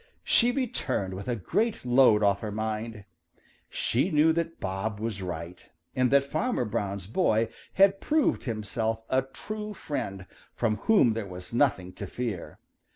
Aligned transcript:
She 0.23 0.49
returned 0.51 1.13
with 1.13 1.27
a 1.27 1.35
great 1.35 1.85
load 1.85 2.23
off 2.23 2.39
her 2.39 2.51
mind. 2.51 3.05
She 3.69 4.09
knew 4.09 4.33
that 4.33 4.59
Bob 4.59 4.99
was 4.99 5.21
right, 5.21 5.69
and 5.95 6.09
that 6.09 6.25
Fanner 6.25 6.65
Brown's 6.65 7.05
boy 7.05 7.49
had 7.73 8.01
proved 8.01 8.45
himself 8.45 9.03
a 9.11 9.21
true 9.21 9.75
friend 9.75 10.25
from 10.55 10.77
whom 10.77 11.13
there 11.13 11.27
was 11.27 11.53
nothing 11.53 11.93
to 11.93 12.07
fear. 12.07 12.57